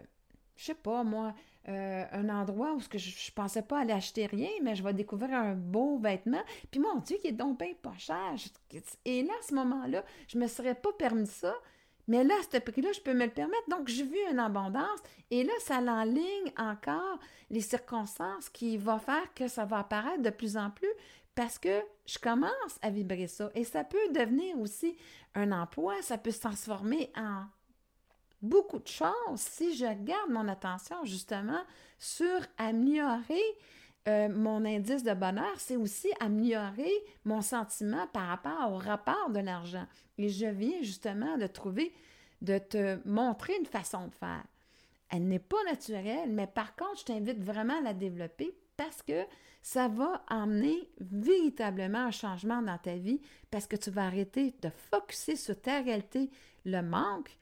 je 0.57 0.65
sais 0.65 0.75
pas, 0.75 1.03
moi, 1.03 1.35
euh, 1.69 2.05
un 2.13 2.29
endroit 2.31 2.73
où 2.73 2.81
je 2.81 2.97
ne 2.97 3.35
pensais 3.35 3.63
pas 3.63 3.81
aller 3.81 3.93
acheter 3.93 4.27
rien, 4.27 4.49
mais 4.63 4.75
je 4.75 4.83
vais 4.83 4.95
découvrir 4.95 5.35
un 5.35 5.55
beau 5.55 5.99
vêtement. 5.99 6.43
Puis 6.71 6.81
mon 6.81 6.97
Dieu, 7.01 7.19
qui 7.21 7.29
est 7.29 7.33
donc 7.33 7.59
pas 7.59 7.97
cher. 7.99 8.35
Et 9.05 9.23
là, 9.23 9.33
à 9.39 9.47
ce 9.47 9.55
moment-là, 9.55 10.05
je 10.29 10.39
ne 10.39 10.43
me 10.43 10.49
serais 10.49 10.75
pas 10.75 10.93
permis 10.93 11.27
ça. 11.27 11.55
Mais 12.07 12.25
là, 12.25 12.35
à 12.41 12.43
ce 12.43 12.59
prix-là, 12.59 12.91
je 12.93 13.01
peux 13.01 13.13
me 13.13 13.27
le 13.27 13.31
permettre. 13.31 13.69
Donc, 13.69 13.89
je 13.89 14.03
vis 14.03 14.31
une 14.31 14.39
abondance. 14.39 14.99
Et 15.31 15.45
là, 15.45 15.53
ça 15.61 15.83
l'enligne 15.83 16.53
encore 16.57 17.19
les 17.51 17.61
circonstances 17.61 18.49
qui 18.49 18.79
vont 18.79 18.99
faire 18.99 19.35
que 19.35 19.47
ça 19.47 19.67
va 19.67 19.81
apparaître 19.81 20.23
de 20.23 20.31
plus 20.31 20.57
en 20.57 20.71
plus 20.71 20.89
parce 21.35 21.59
que 21.59 21.83
je 22.07 22.19
commence 22.19 22.79
à 22.81 22.91
vibrer 22.91 23.29
ça. 23.29 23.51
Et 23.55 23.65
ça 23.65 23.85
peut 23.85 23.99
devenir 24.13 24.59
aussi 24.59 24.97
un 25.35 25.53
emploi, 25.53 25.95
ça 26.01 26.17
peut 26.17 26.31
se 26.31 26.41
transformer 26.41 27.13
en 27.15 27.45
beaucoup 28.43 28.79
de 28.79 28.89
choses 28.89 29.37
si 29.37 29.77
je 29.77 29.87
garde 30.05 30.31
mon 30.31 30.49
attention 30.49 31.05
justement 31.05 31.63
sur 31.99 32.41
améliorer 32.57 33.43
euh, 34.09 34.29
mon 34.31 34.65
indice 34.65 35.03
de 35.03 35.13
bonheur, 35.13 35.53
c'est 35.59 35.77
aussi 35.77 36.09
améliorer 36.19 36.93
mon 37.25 37.43
sentiment 37.43 38.07
par 38.07 38.29
rapport 38.29 38.73
au 38.73 38.79
rapport 38.79 39.29
de 39.31 39.41
l'argent. 39.41 39.87
Et 40.17 40.31
je 40.31 40.47
viens 40.47 40.81
justement 40.81 41.37
de 41.37 41.47
trouver, 41.47 41.93
de 42.41 42.57
te 42.57 43.07
montrer 43.07 43.55
une 43.59 43.67
façon 43.67 44.07
de 44.07 44.15
faire. 44.15 44.45
Elle 45.11 45.27
n'est 45.27 45.39
pas 45.39 45.63
naturelle, 45.67 46.31
mais 46.33 46.47
par 46.47 46.75
contre, 46.75 47.01
je 47.01 47.05
t'invite 47.05 47.43
vraiment 47.43 47.79
à 47.79 47.83
la 47.83 47.93
développer 47.95 48.57
parce 48.79 49.03
que 49.03 49.25
ça 49.61 49.89
va 49.89 50.23
emmener 50.31 50.89
véritablement 51.01 52.07
un 52.07 52.11
changement 52.11 52.63
dans 52.63 52.79
ta 52.79 52.97
vie 52.97 53.21
parce 53.51 53.67
que 53.67 53.77
tu 53.77 53.91
vas 53.91 54.07
arrêter 54.07 54.55
de 54.63 54.71
focuser 54.91 55.37
sur 55.37 55.61
ta 55.61 55.81
réalité, 55.81 56.31
le 56.65 56.81
manque, 56.81 57.37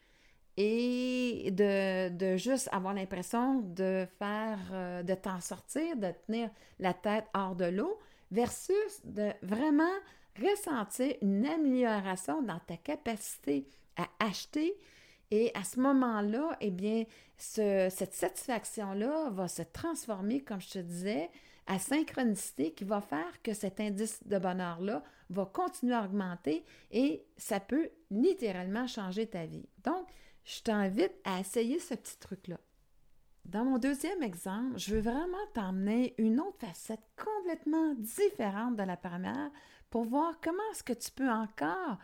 et 0.57 1.51
de, 1.51 2.37
juste 2.37 2.69
avoir 2.73 2.95
l'impression 2.95 3.61
de 3.61 4.07
faire, 4.19 4.59
euh, 4.73 5.03
de 5.03 5.15
t'en 5.15 5.41
sortir, 5.41 5.97
de 5.97 6.13
tenir 6.27 6.51
la 6.79 6.95
tête 6.95 7.27
hors 7.35 7.55
de 7.55 7.67
l'eau, 7.67 7.99
versus 8.31 9.01
de 9.05 9.31
vraiment 9.43 9.85
ressentir 10.41 11.15
une 11.23 11.47
amélioration 11.47 12.43
dans 12.43 12.59
ta 12.67 12.77
capacité 12.77 13.69
à 13.97 14.09
acheter. 14.19 14.77
Et 15.31 15.51
à 15.55 15.65
ce 15.65 15.81
moment-là, 15.81 16.57
eh 16.61 16.71
bien, 16.71 17.05
cette 17.37 18.15
satisfaction-là 18.15 19.31
va 19.31 19.49
se 19.49 19.63
transformer, 19.63 20.41
comme 20.41 20.61
je 20.61 20.71
te 20.71 20.79
disais, 20.79 21.31
à 21.67 21.79
synchronicité 21.79 22.73
qui 22.73 22.85
va 22.85 23.01
faire 23.01 23.43
que 23.43 23.53
cet 23.53 23.81
indice 23.81 24.21
de 24.27 24.39
bonheur-là 24.39 25.03
va 25.31 25.47
continuer 25.47 25.95
à 25.95 26.05
augmenter 26.05 26.65
et 26.93 27.25
ça 27.37 27.59
peut 27.59 27.91
littéralement 28.11 28.87
changer 28.87 29.27
ta 29.27 29.47
vie. 29.47 29.69
Donc, 29.83 30.07
je 30.47 30.63
t'invite 30.63 31.13
à 31.25 31.41
essayer 31.41 31.79
ce 31.81 31.95
petit 31.95 32.19
truc-là. 32.19 32.59
Dans 33.45 33.65
mon 33.65 33.79
deuxième 33.79 34.23
exemple, 34.23 34.79
je 34.79 34.95
veux 34.95 35.01
vraiment 35.01 35.37
t'emmener 35.55 36.15
une 36.19 36.41
autre 36.41 36.59
facette 36.61 37.03
complètement 37.17 37.95
différente 37.95 38.77
de 38.77 38.83
la 38.85 38.97
première 38.97 39.51
pour 39.91 40.05
voir 40.05 40.41
comment 40.41 40.63
est-ce 40.73 40.85
que 40.85 40.93
tu 40.93 41.11
peux 41.11 41.29
encore 41.29 41.99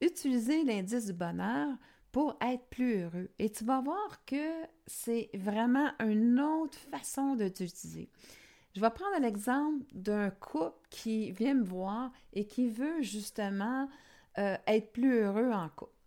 utiliser 0.00 0.62
l'indice 0.62 1.06
du 1.06 1.12
bonheur 1.12 1.76
pour 2.12 2.36
être 2.40 2.66
plus 2.66 3.02
heureux. 3.02 3.30
Et 3.38 3.50
tu 3.50 3.64
vas 3.64 3.80
voir 3.80 4.24
que 4.24 4.64
c'est 4.86 5.28
vraiment 5.34 5.90
une 6.00 6.40
autre 6.40 6.78
façon 6.90 7.34
de 7.34 7.48
t'utiliser. 7.48 8.08
Je 8.76 8.80
vais 8.80 8.90
prendre 8.90 9.20
l'exemple 9.20 9.84
d'un 9.92 10.30
couple 10.30 10.86
qui 10.90 11.32
vient 11.32 11.54
me 11.54 11.64
voir 11.64 12.12
et 12.32 12.46
qui 12.46 12.68
veut 12.68 13.02
justement 13.02 13.88
euh, 14.38 14.56
être 14.68 14.92
plus 14.92 15.18
heureux 15.18 15.50
en 15.50 15.68
couple 15.70 15.97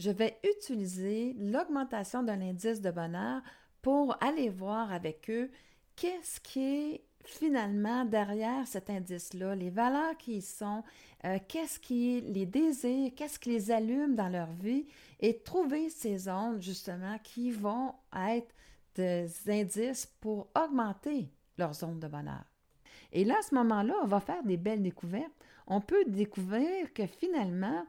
je 0.00 0.10
vais 0.10 0.38
utiliser 0.44 1.34
l'augmentation 1.38 2.22
de 2.22 2.32
l'indice 2.32 2.80
de 2.80 2.90
bonheur 2.90 3.42
pour 3.82 4.16
aller 4.22 4.48
voir 4.48 4.92
avec 4.92 5.28
eux 5.28 5.50
qu'est-ce 5.94 6.40
qui 6.40 6.60
est 6.60 7.04
finalement 7.22 8.06
derrière 8.06 8.66
cet 8.66 8.88
indice-là, 8.88 9.54
les 9.54 9.68
valeurs 9.68 10.16
qui 10.16 10.36
y 10.36 10.42
sont, 10.42 10.82
euh, 11.26 11.38
qu'est-ce 11.46 11.78
qui 11.78 12.22
les 12.22 12.46
désire, 12.46 13.12
qu'est-ce 13.14 13.38
qui 13.38 13.50
les 13.50 13.70
allume 13.70 14.16
dans 14.16 14.30
leur 14.30 14.50
vie 14.52 14.86
et 15.20 15.38
trouver 15.38 15.90
ces 15.90 16.30
ondes 16.30 16.62
justement 16.62 17.18
qui 17.22 17.50
vont 17.50 17.92
être 18.16 18.54
des 18.94 19.28
indices 19.48 20.06
pour 20.06 20.48
augmenter 20.56 21.28
leurs 21.58 21.84
ondes 21.84 22.00
de 22.00 22.08
bonheur. 22.08 22.44
Et 23.12 23.24
là, 23.24 23.36
à 23.38 23.42
ce 23.42 23.54
moment-là, 23.54 23.94
on 24.02 24.06
va 24.06 24.20
faire 24.20 24.42
des 24.44 24.56
belles 24.56 24.82
découvertes. 24.82 25.30
On 25.66 25.82
peut 25.82 26.04
découvrir 26.06 26.90
que 26.94 27.06
finalement, 27.06 27.84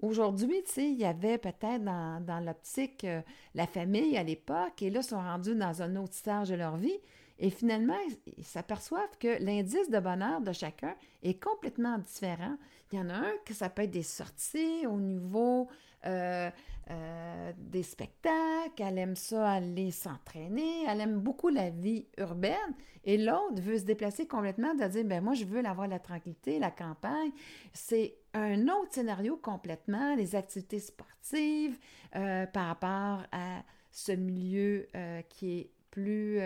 Aujourd'hui, 0.00 0.62
tu 0.64 0.82
il 0.82 0.98
y 0.98 1.04
avait 1.04 1.38
peut-être 1.38 1.82
dans, 1.82 2.44
l'optique 2.44 3.04
euh, 3.04 3.22
la 3.54 3.66
famille 3.66 4.16
à 4.16 4.22
l'époque, 4.22 4.82
et 4.82 4.90
là, 4.90 5.00
ils 5.00 5.04
sont 5.04 5.16
rendus 5.16 5.54
dans 5.54 5.82
un 5.82 5.96
autre 5.96 6.14
stage 6.14 6.50
de 6.50 6.54
leur 6.54 6.76
vie. 6.76 6.98
Et 7.38 7.50
finalement, 7.50 7.96
ils 8.36 8.44
s'aperçoivent 8.44 9.18
que 9.18 9.42
l'indice 9.42 9.90
de 9.90 9.98
bonheur 9.98 10.40
de 10.40 10.52
chacun 10.52 10.94
est 11.22 11.42
complètement 11.42 11.98
différent. 11.98 12.56
Il 12.92 12.98
y 12.98 13.02
en 13.02 13.10
a 13.10 13.14
un 13.14 13.32
que 13.44 13.54
ça 13.54 13.68
peut 13.68 13.82
être 13.82 13.90
des 13.90 14.04
sorties 14.04 14.86
au 14.86 15.00
niveau 15.00 15.68
euh, 16.06 16.50
euh, 16.90 17.52
des 17.56 17.82
spectacles, 17.82 18.82
elle 18.82 18.98
aime 18.98 19.16
ça 19.16 19.52
aller 19.52 19.90
s'entraîner, 19.90 20.84
elle 20.86 21.00
aime 21.00 21.18
beaucoup 21.18 21.48
la 21.48 21.70
vie 21.70 22.06
urbaine, 22.18 22.74
et 23.04 23.16
l'autre 23.16 23.62
veut 23.62 23.78
se 23.78 23.84
déplacer 23.84 24.26
complètement, 24.26 24.74
de 24.74 24.84
dire, 24.84 25.04
ben 25.04 25.24
moi, 25.24 25.32
je 25.32 25.46
veux 25.46 25.64
avoir 25.64 25.88
la 25.88 25.98
tranquillité, 25.98 26.58
la 26.58 26.70
campagne. 26.70 27.30
C'est 27.72 28.14
un 28.34 28.68
autre 28.68 28.92
scénario 28.92 29.36
complètement, 29.36 30.14
les 30.14 30.34
activités 30.34 30.80
sportives 30.80 31.78
euh, 32.16 32.46
par 32.46 32.66
rapport 32.66 33.26
à 33.32 33.62
ce 33.90 34.12
milieu 34.12 34.86
euh, 34.94 35.22
qui 35.22 35.60
est 35.60 35.70
plus 35.90 36.40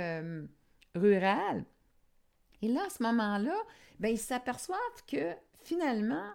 rural. 0.94 1.64
Et 2.60 2.68
là, 2.68 2.84
à 2.86 2.90
ce 2.90 3.02
moment-là, 3.02 3.56
ben, 3.98 4.08
ils 4.08 4.18
s'aperçoivent 4.18 4.78
que 5.06 5.32
finalement, 5.62 6.30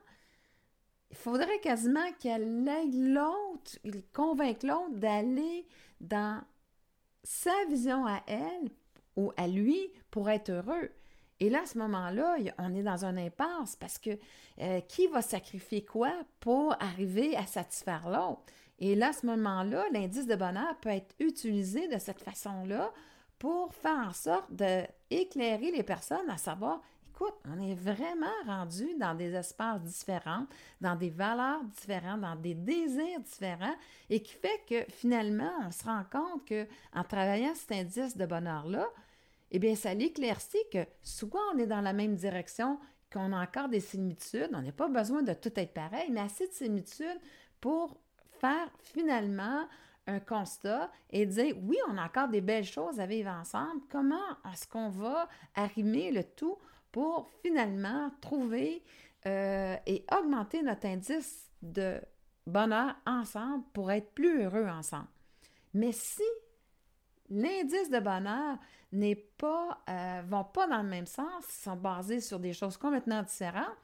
il 1.12 1.18
faudrait 1.18 1.60
quasiment 1.60 2.12
qu'elle 2.20 2.68
aide 2.68 2.96
l'autre, 2.96 3.78
il 3.84 4.04
convainque 4.14 4.64
l'autre 4.64 4.96
d'aller 4.96 5.68
dans 6.02 6.42
sa 7.24 7.54
vision 7.70 8.06
à 8.08 8.22
elle 8.28 8.70
ou 9.16 9.32
à 9.38 9.48
lui 9.48 9.92
pour 10.10 10.30
être 10.30 10.50
heureux. 10.50 10.90
Et 11.44 11.50
là, 11.50 11.64
à 11.64 11.66
ce 11.66 11.78
moment-là, 11.78 12.38
on 12.58 12.74
est 12.74 12.84
dans 12.84 13.04
un 13.04 13.18
impasse 13.18 13.76
parce 13.76 13.98
que 13.98 14.12
euh, 14.62 14.80
qui 14.88 15.08
va 15.08 15.22
sacrifier 15.22 15.84
quoi 15.84 16.14
pour 16.40 16.74
arriver 16.82 17.36
à 17.36 17.46
satisfaire 17.46 18.10
l'autre? 18.10 18.44
Et 18.80 18.96
là, 18.96 19.10
à 19.10 19.14
ce 19.14 19.26
moment-là, 19.26 19.84
l'indice 19.92 20.26
de 20.26 20.36
bonheur 20.36 20.74
peut 20.80 20.88
être 20.88 21.14
utilisé 21.20 21.90
de 21.90 22.00
cette 22.00 22.22
façon-là 22.22 22.94
pour 23.40 23.74
faire 23.74 24.08
en 24.08 24.14
sorte 24.14 24.54
d'éclairer 24.54 25.72
les 25.72 25.84
personnes 25.84 26.30
à 26.30 26.38
savoir 26.38 26.80
écoute, 27.10 27.36
on 27.46 27.62
est 27.62 27.76
vraiment 27.76 28.26
rendu 28.48 28.88
dans 28.98 29.14
des 29.14 29.34
espaces 29.34 29.82
différents, 29.82 30.48
dans 30.80 30.96
des 30.96 31.10
valeurs 31.10 31.64
différentes, 31.66 32.22
dans 32.22 32.38
des 32.38 32.56
désirs 32.56 33.20
différents, 33.20 33.76
et 34.10 34.24
qui 34.24 34.34
fait 34.34 34.62
que 34.68 34.92
finalement, 34.92 35.52
on 35.68 35.72
se 35.72 35.84
rend 35.84 36.04
compte 36.10 36.46
que 36.46 36.66
en 36.94 37.04
travaillant 37.04 37.54
cet 37.54 37.74
indice 37.74 38.18
de 38.18 38.26
bonheur-là, 38.26 38.88
eh 39.54 39.60
bien, 39.60 39.76
ça 39.76 39.94
l'éclaircit 39.94 40.58
que 40.72 40.86
soit 41.02 41.42
on 41.54 41.60
est 41.60 41.68
dans 41.68 41.82
la 41.82 41.94
même 41.94 42.16
direction, 42.16 42.80
qu'on 43.12 43.32
a 43.32 43.44
encore 43.44 43.70
des 43.70 43.80
similitudes, 43.80 44.50
on 44.54 44.62
n'a 44.62 44.72
pas 44.72 44.88
besoin 44.88 45.22
de 45.22 45.34
tout 45.34 45.52
être 45.56 45.74
pareil, 45.74 46.10
mais 46.12 46.22
assez 46.22 46.48
de 46.48 46.54
similitudes 46.54 47.20
pour 47.62 47.96
faire 48.40 48.70
finalement 48.82 49.68
un 50.08 50.20
constat 50.20 50.92
et 51.12 51.26
dire 51.26 51.56
oui, 51.62 51.78
on 51.88 51.98
a 51.98 52.06
encore 52.06 52.28
des 52.28 52.42
belles 52.42 52.66
choses 52.66 53.00
à 53.00 53.06
vivre 53.06 53.30
ensemble. 53.30 53.82
Comment 53.90 54.28
est-ce 54.52 54.68
qu'on 54.68 54.90
va 54.90 55.30
arrimer 55.56 56.12
le 56.12 56.24
tout 56.24 56.58
pour 56.92 57.30
finalement 57.42 58.12
trouver 58.22 58.84
euh, 59.28 59.76
et 59.86 60.04
augmenter 60.12 60.64
notre 60.64 60.88
indice 60.88 61.50
de 61.62 62.02
bonheur 62.46 62.96
ensemble 63.06 63.64
pour 63.72 63.92
être 63.92 64.12
plus 64.14 64.44
heureux 64.44 64.68
ensemble? 64.68 65.08
Mais 65.74 65.92
si 65.92 66.24
l'indice 67.34 67.90
de 67.90 68.00
bonheur 68.00 68.58
n'est 68.92 69.16
pas, 69.16 69.80
euh, 69.90 70.22
vont 70.28 70.44
pas 70.44 70.68
dans 70.68 70.84
le 70.84 70.90
même 70.90 71.08
sens, 71.08 71.46
sont 71.48 71.76
basés 71.76 72.22
sur 72.22 72.40
des 72.40 72.54
choses 72.54 72.78
complètement 72.78 73.24
différentes, 73.24 73.76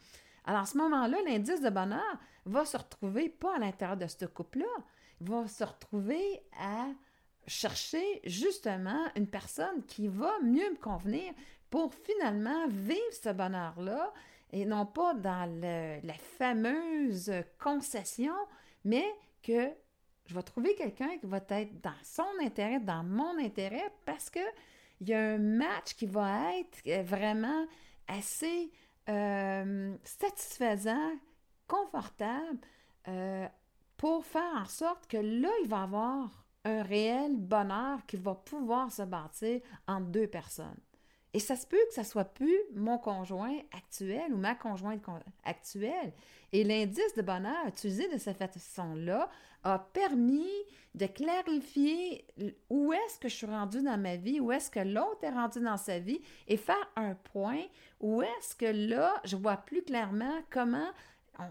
alors 0.46 0.62
à 0.62 0.66
ce 0.66 0.78
moment-là, 0.78 1.18
l'indice 1.26 1.62
de 1.62 1.70
bonheur 1.70 2.18
va 2.46 2.66
se 2.66 2.78
retrouver 2.78 3.30
pas 3.30 3.56
à 3.56 3.60
l'intérieur 3.60 3.98
de 3.98 4.08
ce 4.08 4.26
couple-là, 4.26 4.66
va 5.22 5.48
se 5.48 5.64
retrouver 5.64 6.42
à 6.60 6.88
chercher 7.46 8.22
justement 8.24 9.06
une 9.16 9.28
personne 9.28 9.84
qui 9.88 10.08
va 10.08 10.32
mieux 10.42 10.70
me 10.72 10.78
convenir 10.78 11.34
pour 11.70 11.94
finalement 11.94 12.68
vivre 12.68 13.00
ce 13.12 13.30
bonheur-là 13.30 14.14
et 14.52 14.66
non 14.66 14.86
pas 14.86 15.14
dans 15.14 15.48
la 15.62 16.14
fameuse 16.14 17.32
concession, 17.60 18.34
mais 18.84 19.06
que 19.44 19.70
je 20.30 20.36
vais 20.36 20.44
trouver 20.44 20.76
quelqu'un 20.76 21.18
qui 21.18 21.26
va 21.26 21.42
être 21.50 21.82
dans 21.82 21.92
son 22.04 22.28
intérêt, 22.40 22.80
dans 22.80 23.04
mon 23.04 23.40
intérêt, 23.40 23.92
parce 24.06 24.30
que 24.30 24.40
il 25.02 25.10
y 25.10 25.14
a 25.14 25.20
un 25.20 25.40
match 25.40 25.96
qui 25.96 26.06
va 26.06 26.56
être 26.58 27.04
vraiment 27.04 27.66
assez 28.08 28.72
euh, 29.10 29.96
satisfaisant, 30.04 31.14
confortable, 31.68 32.60
euh, 33.08 33.48
pour 33.98 34.24
faire 34.24 34.54
en 34.56 34.66
sorte 34.66 35.08
que 35.08 35.18
là, 35.18 35.50
il 35.64 35.68
va 35.68 35.84
avoir 35.84 36.46
un 36.64 36.84
réel 36.84 37.36
bonheur 37.36 38.06
qui 38.06 38.18
va 38.18 38.36
pouvoir 38.36 38.92
se 38.92 39.02
bâtir 39.02 39.62
entre 39.88 40.08
deux 40.08 40.28
personnes. 40.28 40.80
Et 41.34 41.40
ça 41.40 41.56
se 41.56 41.68
peut 41.68 41.78
que 41.88 41.94
ça 41.94 42.04
soit 42.04 42.26
plus 42.26 42.58
mon 42.74 42.98
conjoint 42.98 43.56
actuel 43.78 44.34
ou 44.34 44.38
ma 44.38 44.56
conjointe 44.56 45.04
actuelle. 45.44 46.12
Et 46.52 46.64
l'indice 46.64 47.14
de 47.16 47.22
bonheur 47.22 47.68
utilisé 47.68 48.08
de 48.08 48.18
cette 48.18 48.38
façon-là 48.38 49.30
a 49.64 49.78
permis 49.78 50.50
de 50.96 51.06
clarifier 51.06 52.26
où 52.70 52.94
est-ce 52.94 53.20
que 53.20 53.30
je 53.30 53.36
suis 53.36 53.46
rendue 53.46 53.84
dans 53.84 53.98
ma 53.98 54.16
vie, 54.16 54.40
où 54.40 54.52
est-ce 54.52 54.72
que 54.72 54.80
l'autre 54.80 55.24
est 55.24 55.30
rendu 55.30 55.60
dans 55.60 55.78
sa 55.78 56.00
vie 56.00 56.20
et 56.48 56.58
faire 56.58 56.90
un 56.96 57.14
point 57.14 57.62
où 58.00 58.22
est-ce 58.22 58.56
que 58.56 58.66
là, 58.66 59.22
je 59.26 59.36
vois 59.36 59.58
plus 59.58 59.84
clairement 59.84 60.42
comment 60.50 60.90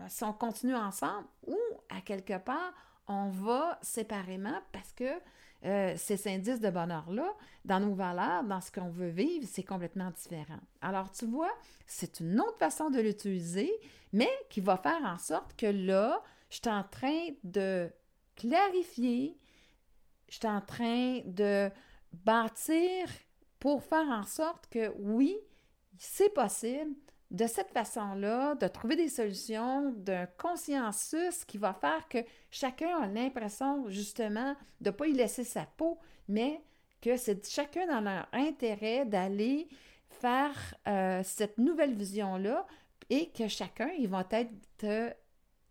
si 0.08 0.24
on 0.24 0.32
continue 0.32 0.74
ensemble 0.74 1.26
ou 1.46 1.58
à 1.88 2.00
quelque 2.00 2.38
part, 2.38 2.74
on 3.06 3.28
va 3.28 3.78
séparément 3.80 4.58
parce 4.72 4.92
que 4.92 5.18
euh, 5.64 5.94
ces 5.96 6.28
indices 6.28 6.60
de 6.60 6.70
bonheur-là, 6.70 7.34
dans 7.64 7.80
nos 7.80 7.94
valeurs, 7.94 8.44
dans 8.44 8.60
ce 8.60 8.70
qu'on 8.70 8.90
veut 8.90 9.08
vivre, 9.08 9.46
c'est 9.50 9.64
complètement 9.64 10.10
différent. 10.10 10.60
Alors, 10.80 11.10
tu 11.10 11.26
vois, 11.26 11.52
c'est 11.86 12.20
une 12.20 12.40
autre 12.40 12.58
façon 12.58 12.90
de 12.90 13.00
l'utiliser, 13.00 13.70
mais 14.12 14.30
qui 14.50 14.60
va 14.60 14.76
faire 14.76 15.02
en 15.04 15.18
sorte 15.18 15.56
que 15.56 15.66
là, 15.66 16.22
je 16.48 16.56
suis 16.56 16.68
en 16.68 16.84
train 16.84 17.28
de 17.42 17.90
clarifier, 18.36 19.36
je 20.28 20.36
suis 20.36 20.46
en 20.46 20.60
train 20.60 21.20
de 21.24 21.70
bâtir 22.12 23.08
pour 23.58 23.82
faire 23.82 24.08
en 24.08 24.24
sorte 24.24 24.68
que 24.68 24.92
oui, 24.98 25.36
c'est 25.98 26.32
possible, 26.32 26.94
de 27.30 27.46
cette 27.46 27.70
façon-là, 27.70 28.54
de 28.54 28.66
trouver 28.68 28.96
des 28.96 29.08
solutions, 29.08 29.92
d'un 29.92 30.26
consciensus 30.26 31.44
qui 31.44 31.58
va 31.58 31.74
faire 31.74 32.08
que 32.08 32.18
chacun 32.50 33.02
a 33.02 33.06
l'impression 33.06 33.88
justement 33.90 34.54
de 34.80 34.90
ne 34.90 34.94
pas 34.94 35.06
y 35.06 35.12
laisser 35.12 35.44
sa 35.44 35.66
peau, 35.66 35.98
mais 36.26 36.62
que 37.02 37.16
c'est 37.16 37.46
chacun 37.48 37.86
dans 37.86 38.00
leur 38.00 38.26
intérêt 38.32 39.04
d'aller 39.04 39.68
faire 40.08 40.74
euh, 40.86 41.22
cette 41.22 41.58
nouvelle 41.58 41.94
vision-là 41.94 42.66
et 43.10 43.30
que 43.30 43.46
chacun, 43.46 43.90
ils 43.98 44.08
vont 44.08 44.24
être 44.30 44.52
euh, 44.84 45.10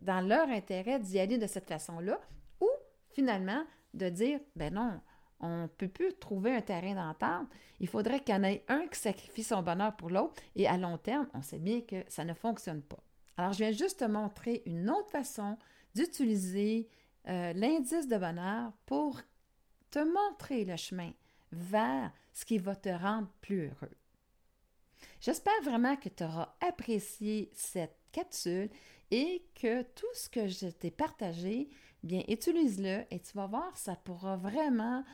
dans 0.00 0.20
leur 0.20 0.48
intérêt 0.48 0.98
d'y 1.00 1.18
aller 1.18 1.38
de 1.38 1.46
cette 1.46 1.68
façon-là 1.68 2.20
ou 2.60 2.68
finalement 3.10 3.64
de 3.94 4.08
dire, 4.08 4.40
ben 4.54 4.72
non, 4.72 5.00
on 5.40 5.62
ne 5.62 5.66
peut 5.66 5.88
plus 5.88 6.14
trouver 6.18 6.54
un 6.54 6.60
terrain 6.60 6.94
d'entente. 6.94 7.48
Il 7.80 7.88
faudrait 7.88 8.20
qu'il 8.20 8.34
y 8.34 8.38
en 8.38 8.44
ait 8.44 8.64
un 8.68 8.86
qui 8.88 8.98
sacrifie 8.98 9.44
son 9.44 9.62
bonheur 9.62 9.94
pour 9.96 10.10
l'autre 10.10 10.42
et 10.56 10.66
à 10.66 10.76
long 10.76 10.98
terme, 10.98 11.28
on 11.34 11.42
sait 11.42 11.58
bien 11.58 11.80
que 11.82 12.04
ça 12.08 12.24
ne 12.24 12.34
fonctionne 12.34 12.82
pas. 12.82 13.02
Alors, 13.36 13.52
je 13.52 13.58
viens 13.58 13.72
juste 13.72 14.00
te 14.00 14.04
montrer 14.04 14.62
une 14.66 14.90
autre 14.90 15.10
façon 15.10 15.56
d'utiliser 15.94 16.88
euh, 17.28 17.52
l'indice 17.52 18.08
de 18.08 18.16
bonheur 18.16 18.72
pour 18.84 19.20
te 19.90 20.00
montrer 20.00 20.64
le 20.64 20.76
chemin 20.76 21.12
vers 21.52 22.12
ce 22.32 22.44
qui 22.44 22.58
va 22.58 22.74
te 22.74 22.88
rendre 22.88 23.28
plus 23.40 23.66
heureux. 23.66 23.96
J'espère 25.20 25.62
vraiment 25.62 25.96
que 25.96 26.08
tu 26.08 26.24
auras 26.24 26.54
apprécié 26.60 27.50
cette 27.54 27.96
capsule 28.12 28.70
et 29.10 29.44
que 29.54 29.82
tout 29.82 30.06
ce 30.14 30.28
que 30.28 30.48
je 30.48 30.66
t'ai 30.68 30.90
partagé, 30.90 31.68
bien, 32.02 32.22
utilise-le 32.28 33.04
et 33.10 33.20
tu 33.20 33.36
vas 33.36 33.46
voir, 33.46 33.76
ça 33.76 33.96
pourra 33.96 34.36
vraiment 34.36 35.04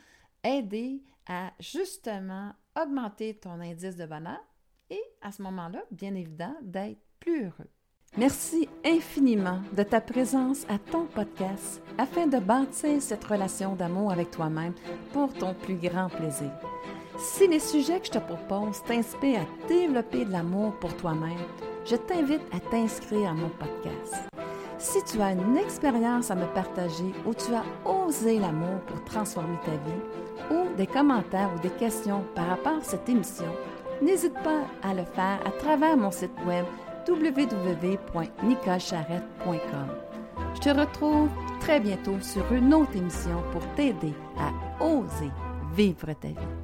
aider 0.45 1.01
à 1.27 1.51
justement 1.59 2.51
augmenter 2.79 3.35
ton 3.35 3.59
indice 3.59 3.95
de 3.95 4.05
bonheur 4.05 4.39
et 4.89 5.01
à 5.21 5.31
ce 5.31 5.41
moment-là, 5.41 5.83
bien 5.91 6.13
évidemment, 6.15 6.55
d'être 6.61 7.01
plus 7.19 7.45
heureux. 7.45 7.69
Merci 8.17 8.69
infiniment 8.85 9.59
de 9.75 9.83
ta 9.83 9.99
présence 9.99 10.65
à 10.69 10.77
ton 10.77 11.05
podcast 11.05 11.81
afin 11.97 12.27
de 12.27 12.37
bâtir 12.37 13.01
cette 13.01 13.25
relation 13.25 13.75
d'amour 13.75 14.11
avec 14.11 14.31
toi-même 14.31 14.73
pour 15.11 15.33
ton 15.33 15.53
plus 15.53 15.75
grand 15.75 16.07
plaisir. 16.07 16.51
Si 17.17 17.47
les 17.47 17.59
sujets 17.59 17.99
que 17.99 18.07
je 18.07 18.11
te 18.11 18.19
propose 18.19 18.81
t'inspirent 18.83 19.41
à 19.41 19.67
développer 19.67 20.23
de 20.23 20.31
l'amour 20.31 20.77
pour 20.79 20.95
toi-même, 20.95 21.37
je 21.85 21.95
t'invite 21.95 22.41
à 22.53 22.59
t'inscrire 22.59 23.31
à 23.31 23.33
mon 23.33 23.49
podcast. 23.49 24.15
Si 24.77 25.03
tu 25.03 25.21
as 25.21 25.31
une 25.31 25.57
expérience 25.57 26.31
à 26.31 26.35
me 26.35 26.45
partager 26.53 27.11
où 27.25 27.33
tu 27.33 27.53
as 27.53 27.63
osé 27.89 28.39
l'amour 28.39 28.79
pour 28.87 29.03
transformer 29.03 29.57
ta 29.65 29.71
vie, 29.71 30.01
des 30.75 30.87
commentaires 30.87 31.51
ou 31.55 31.59
des 31.59 31.69
questions 31.69 32.23
par 32.35 32.47
rapport 32.47 32.77
à 32.77 32.83
cette 32.83 33.07
émission, 33.09 33.45
n'hésite 34.01 34.33
pas 34.43 34.63
à 34.83 34.93
le 34.93 35.05
faire 35.05 35.39
à 35.45 35.51
travers 35.51 35.95
mon 35.97 36.11
site 36.11 36.31
web 36.45 36.65
www.nicolcharrette.com. 37.07 39.87
Je 40.55 40.59
te 40.59 40.69
retrouve 40.69 41.29
très 41.59 41.79
bientôt 41.79 42.19
sur 42.21 42.51
une 42.51 42.73
autre 42.73 42.95
émission 42.95 43.43
pour 43.51 43.61
t'aider 43.75 44.13
à 44.37 44.51
oser 44.83 45.31
vivre 45.75 46.13
ta 46.13 46.29
vie. 46.29 46.55